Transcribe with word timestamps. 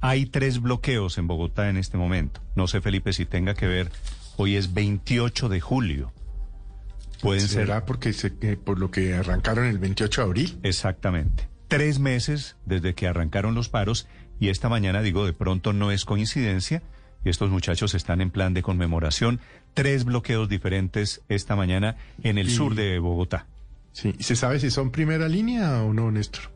Hay 0.00 0.26
tres 0.26 0.60
bloqueos 0.60 1.18
en 1.18 1.26
Bogotá 1.26 1.68
en 1.68 1.76
este 1.76 1.96
momento. 1.96 2.40
No 2.54 2.66
sé, 2.66 2.80
Felipe, 2.80 3.12
si 3.12 3.24
tenga 3.26 3.54
que 3.54 3.66
ver. 3.66 3.90
Hoy 4.36 4.56
es 4.56 4.74
28 4.74 5.48
de 5.48 5.60
julio. 5.60 6.12
Pueden 7.22 7.40
ser 7.48 7.66
¿Será 7.66 7.86
porque 7.86 8.12
se, 8.12 8.34
eh, 8.42 8.56
por 8.62 8.78
lo 8.78 8.90
que 8.90 9.14
arrancaron 9.14 9.64
el 9.66 9.78
28 9.78 10.20
de 10.20 10.26
abril? 10.26 10.58
exactamente 10.62 11.48
tres 11.68 11.98
meses 11.98 12.54
desde 12.64 12.94
que 12.94 13.08
arrancaron 13.08 13.56
los 13.56 13.68
paros 13.68 14.06
y 14.38 14.50
esta 14.50 14.68
mañana 14.68 15.02
digo 15.02 15.26
de 15.26 15.32
pronto 15.32 15.72
no 15.72 15.90
es 15.90 16.04
coincidencia 16.04 16.80
y 17.24 17.28
estos 17.28 17.50
muchachos 17.50 17.94
están 17.94 18.20
en 18.20 18.30
plan 18.30 18.54
de 18.54 18.62
conmemoración. 18.62 19.40
Tres 19.74 20.04
bloqueos 20.04 20.48
diferentes 20.48 21.22
esta 21.28 21.56
mañana 21.56 21.96
en 22.22 22.38
el 22.38 22.46
Y- 22.48 22.50
sur 22.54 22.76
de 22.76 23.00
Bogotá. 23.00 23.46
Sí. 23.90 24.14
¿Y 24.16 24.22
se 24.22 24.36
sabe 24.36 24.60
si 24.60 24.70
son 24.70 24.92
primera 24.92 25.26
línea 25.28 25.82
o 25.82 25.92
no, 25.92 26.12
Néstor? 26.12 26.52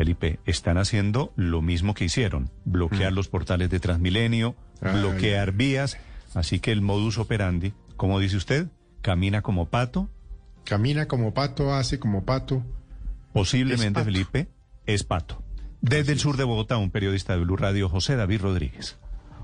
Felipe, 0.00 0.40
están 0.46 0.78
haciendo 0.78 1.30
lo 1.36 1.60
mismo 1.60 1.92
que 1.92 2.06
hicieron, 2.06 2.48
bloquear 2.64 3.12
los 3.12 3.28
portales 3.28 3.68
de 3.68 3.80
Transmilenio, 3.80 4.52
Mm. 4.80 4.86
Ay. 4.86 4.98
bloquear 4.98 5.52
vías, 5.52 5.98
así 6.32 6.58
que 6.58 6.72
el 6.72 6.80
modus 6.80 7.18
operandi, 7.18 7.74
como 7.98 8.18
dice 8.18 8.38
usted, 8.38 8.68
camina 9.02 9.42
como 9.42 9.66
pato, 9.68 10.08
Camina 10.64 11.06
como 11.06 11.34
pato, 11.34 11.74
hace 11.74 11.98
como 11.98 12.24
pato. 12.24 12.62
posiblemente 13.34 13.88
Es 13.88 13.92
pato. 13.92 14.04
Felipe, 14.06 14.48
es 14.86 15.04
pato. 15.04 15.42
Desde 15.82 16.12
el 16.12 16.18
sur 16.18 16.38
de 16.38 16.44
Bogotá, 16.44 16.78
un 16.78 16.90
periodista 16.90 17.34
de 17.36 17.40
Blue 17.44 17.56
Radio, 17.58 17.90
José 17.90 18.16
David 18.16 18.40
Rodríguez. 18.40 18.96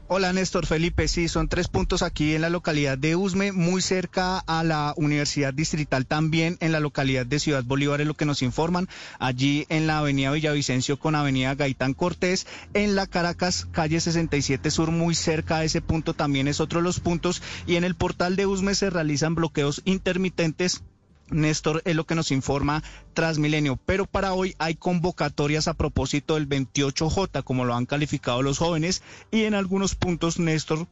Hola 0.08 0.32
Néstor 0.32 0.66
Felipe, 0.66 1.08
sí, 1.08 1.26
son 1.26 1.48
tres 1.48 1.66
puntos 1.66 2.02
aquí 2.02 2.36
en 2.36 2.42
la 2.42 2.48
localidad 2.48 2.96
de 2.96 3.16
Usme, 3.16 3.50
muy 3.50 3.82
cerca 3.82 4.38
a 4.38 4.62
la 4.62 4.94
Universidad 4.96 5.52
Distrital, 5.52 6.06
también 6.06 6.58
en 6.60 6.70
la 6.70 6.78
localidad 6.78 7.26
de 7.26 7.40
Ciudad 7.40 7.64
Bolívar, 7.64 8.00
es 8.00 8.06
lo 8.06 8.14
que 8.14 8.24
nos 8.24 8.40
informan, 8.42 8.88
allí 9.18 9.66
en 9.68 9.88
la 9.88 9.98
avenida 9.98 10.30
Villavicencio 10.30 10.96
con 10.96 11.16
avenida 11.16 11.56
Gaitán 11.56 11.92
Cortés, 11.92 12.46
en 12.72 12.94
la 12.94 13.08
Caracas, 13.08 13.66
calle 13.72 13.98
67 13.98 14.70
Sur, 14.70 14.92
muy 14.92 15.16
cerca 15.16 15.56
a 15.56 15.64
ese 15.64 15.80
punto 15.80 16.14
también 16.14 16.46
es 16.46 16.60
otro 16.60 16.78
de 16.78 16.84
los 16.84 17.00
puntos, 17.00 17.42
y 17.66 17.74
en 17.74 17.82
el 17.82 17.96
portal 17.96 18.36
de 18.36 18.46
Usme 18.46 18.76
se 18.76 18.90
realizan 18.90 19.34
bloqueos 19.34 19.82
intermitentes 19.86 20.84
Néstor 21.30 21.82
es 21.84 21.96
lo 21.96 22.04
que 22.04 22.14
nos 22.14 22.30
informa 22.30 22.82
Transmilenio, 23.14 23.76
pero 23.84 24.06
para 24.06 24.32
hoy 24.32 24.54
hay 24.58 24.74
convocatorias 24.74 25.68
a 25.68 25.74
propósito 25.74 26.34
del 26.34 26.48
28J, 26.48 27.42
como 27.42 27.64
lo 27.64 27.74
han 27.74 27.86
calificado 27.86 28.42
los 28.42 28.58
jóvenes, 28.58 29.02
y 29.30 29.44
en 29.44 29.54
algunos 29.54 29.94
puntos, 29.94 30.38
Néstor, 30.38 30.86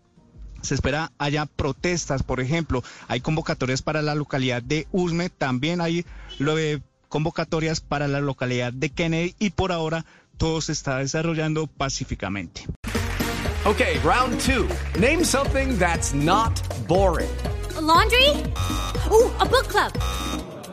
se 0.62 0.74
espera 0.74 1.12
haya 1.18 1.46
protestas, 1.46 2.22
por 2.22 2.40
ejemplo, 2.40 2.82
hay 3.06 3.20
convocatorias 3.20 3.82
para 3.82 4.02
la 4.02 4.14
localidad 4.14 4.62
de 4.62 4.88
Usme, 4.92 5.30
también 5.30 5.80
hay 5.80 6.04
lo 6.38 6.56
de 6.56 6.82
convocatorias 7.08 7.80
para 7.80 8.08
la 8.08 8.20
localidad 8.20 8.72
de 8.72 8.90
Kennedy 8.90 9.36
y 9.38 9.50
por 9.50 9.70
ahora 9.70 10.04
todo 10.36 10.60
se 10.60 10.72
está 10.72 10.98
desarrollando 10.98 11.66
pacíficamente. 11.66 12.66
Okay, 13.66 13.98
round 14.04 14.40
two. 14.40 14.68
Name 14.98 15.24
something 15.24 15.78
that's 15.78 16.12
not 16.12 16.60
boring. 16.86 17.30
A 17.76 17.80
laundry? 17.80 18.28
Ooh, 19.10 19.30
a 19.40 19.44
book 19.46 19.68
club. 19.68 19.92